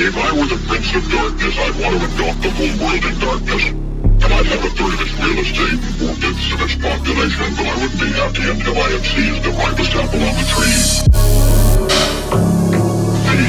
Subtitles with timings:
[0.00, 3.18] If I were the Prince of Darkness, I'd want to engulf the whole world in
[3.18, 3.74] darkness.
[3.74, 7.66] And I'd have a third of its real estate and four-fifths of its population, but
[7.66, 11.02] I wouldn't be happy until I had seized the ripest apple on the tree.
[13.26, 13.42] The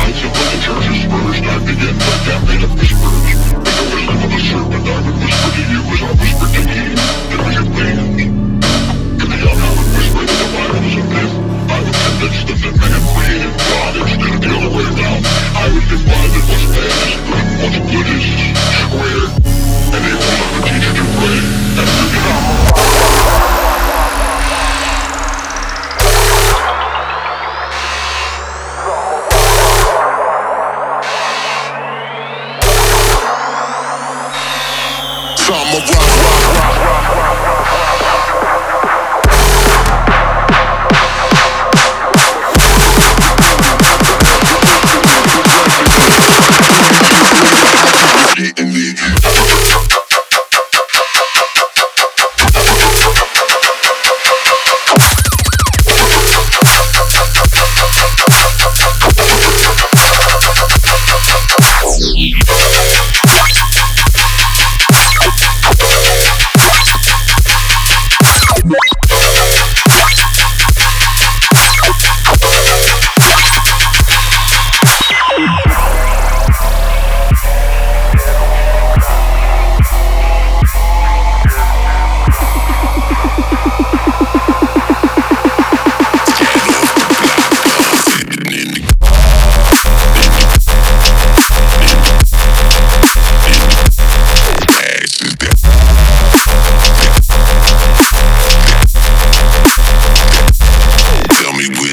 [0.00, 3.36] I'd simply the church's first, I'd begin my campaign of whispers.
[3.52, 6.62] With the wisdom of the serpent, I would whisper to you as I whisper to
[6.72, 8.16] me, to your fans.
[9.20, 11.41] To the young, I would whisper that the Bible is a myth.
[12.22, 13.50] I would convince them that man created
[13.98, 15.26] instead of the other way around.
[15.26, 18.26] I defy that what's bad and what's good is
[18.78, 19.26] square.
[19.90, 21.38] And they will not teach you to pray
[21.82, 22.51] and.
[101.62, 101.91] Tell me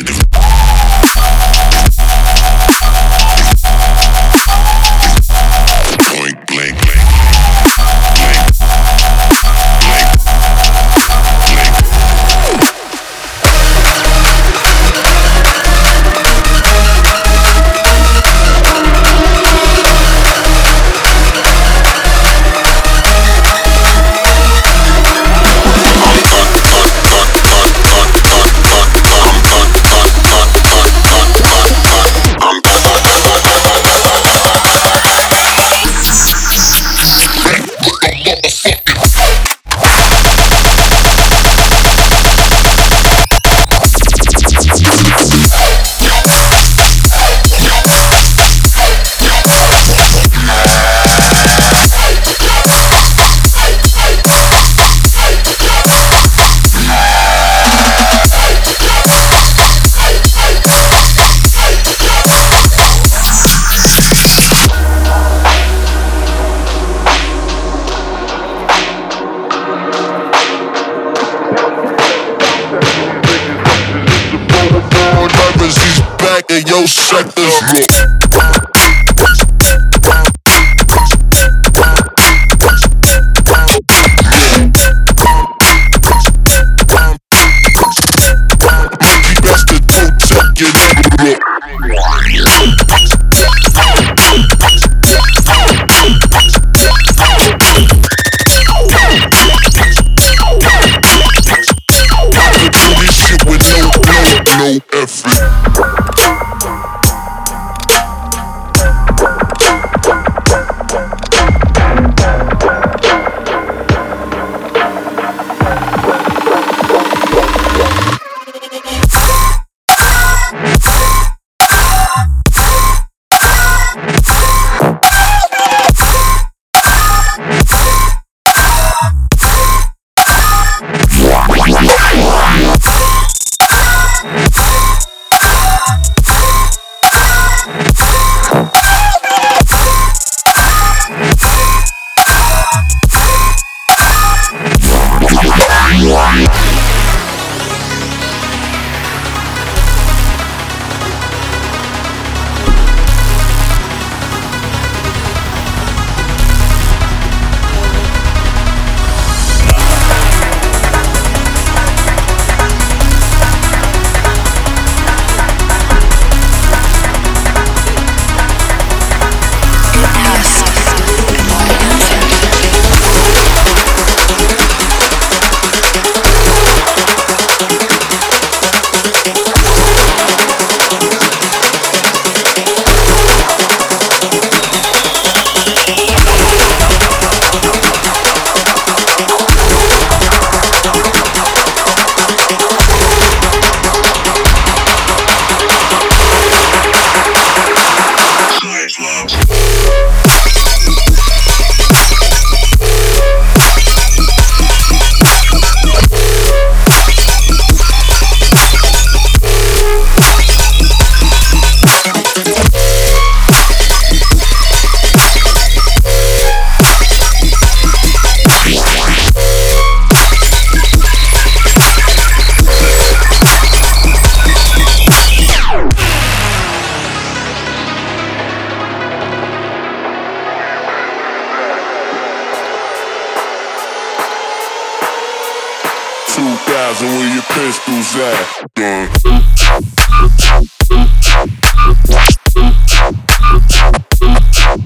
[237.22, 238.64] who's that?
[238.76, 239.10] Done.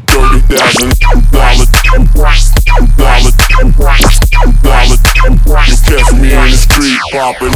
[0.07, 0.93] Thirty thousand
[1.29, 2.49] dollars, dollars,
[4.65, 4.97] dollars.
[5.67, 7.53] You catch me in the street popping.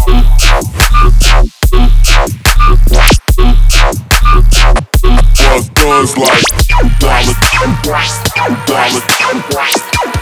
[5.42, 6.46] Bust guns like
[7.00, 7.38] dollars,
[7.86, 8.98] dollars.
[9.58, 10.17] Murder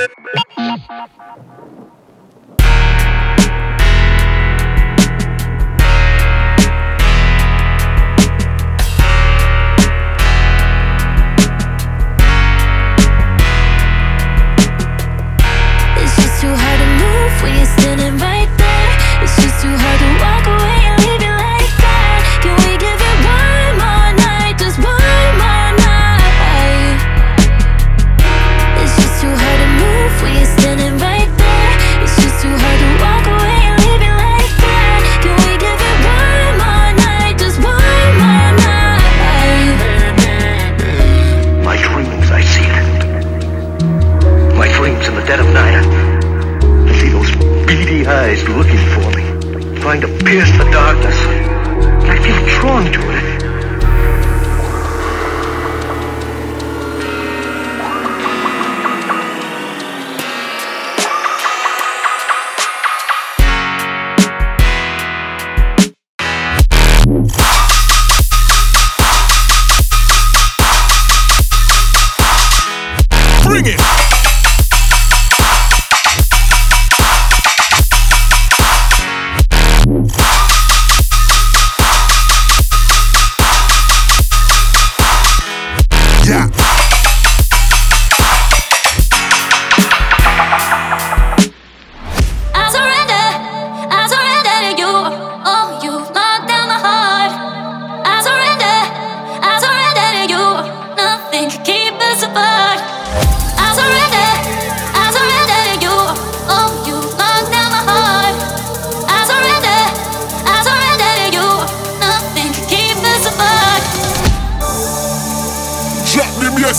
[0.00, 0.10] It's
[16.16, 18.57] just too hard to move when you're standing right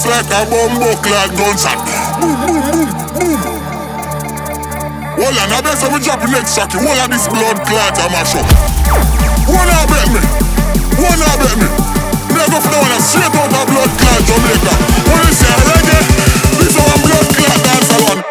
[0.03, 1.77] blast like a bomb, buck like gunshot.
[2.19, 3.59] Boom, boom, boom, boom.
[5.17, 6.77] Well, and I bet some drop next shocky.
[6.77, 8.47] Well, and this blood clot I mash up.
[9.49, 10.21] One I bet me.
[11.03, 11.67] One I bet me.
[12.31, 14.73] Never flow and straight out of blood clot Jamaica.
[15.11, 15.99] When you say reggae,
[16.59, 18.28] this one blood clot dance alone.